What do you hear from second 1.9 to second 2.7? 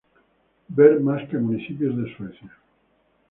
de Suecia.